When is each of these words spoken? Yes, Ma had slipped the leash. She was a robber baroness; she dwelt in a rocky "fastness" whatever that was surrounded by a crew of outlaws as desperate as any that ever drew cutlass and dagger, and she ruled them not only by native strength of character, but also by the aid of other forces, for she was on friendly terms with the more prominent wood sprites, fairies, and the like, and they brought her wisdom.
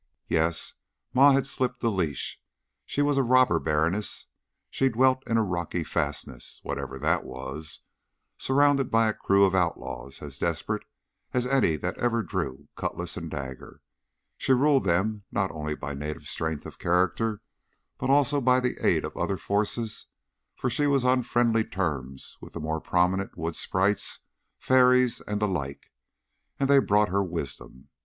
Yes, 0.27 0.73
Ma 1.13 1.33
had 1.33 1.45
slipped 1.45 1.81
the 1.81 1.91
leash. 1.91 2.41
She 2.87 3.03
was 3.03 3.19
a 3.19 3.23
robber 3.23 3.59
baroness; 3.59 4.25
she 4.67 4.89
dwelt 4.89 5.21
in 5.27 5.37
a 5.37 5.43
rocky 5.43 5.83
"fastness" 5.83 6.59
whatever 6.63 6.97
that 6.97 7.23
was 7.23 7.81
surrounded 8.35 8.89
by 8.89 9.09
a 9.09 9.13
crew 9.13 9.45
of 9.45 9.53
outlaws 9.53 10.19
as 10.23 10.39
desperate 10.39 10.81
as 11.35 11.45
any 11.45 11.75
that 11.75 11.99
ever 11.99 12.23
drew 12.23 12.67
cutlass 12.75 13.15
and 13.15 13.29
dagger, 13.29 13.69
and 13.73 13.81
she 14.37 14.53
ruled 14.53 14.85
them 14.85 15.23
not 15.31 15.51
only 15.51 15.75
by 15.75 15.93
native 15.93 16.23
strength 16.23 16.65
of 16.65 16.79
character, 16.79 17.43
but 17.99 18.09
also 18.09 18.41
by 18.41 18.59
the 18.59 18.83
aid 18.83 19.05
of 19.05 19.15
other 19.15 19.37
forces, 19.37 20.07
for 20.55 20.67
she 20.71 20.87
was 20.87 21.05
on 21.05 21.21
friendly 21.21 21.63
terms 21.63 22.39
with 22.41 22.53
the 22.53 22.59
more 22.59 22.81
prominent 22.81 23.37
wood 23.37 23.55
sprites, 23.55 24.21
fairies, 24.57 25.21
and 25.27 25.39
the 25.39 25.47
like, 25.47 25.91
and 26.59 26.67
they 26.71 26.79
brought 26.79 27.09
her 27.09 27.23
wisdom. 27.23 27.89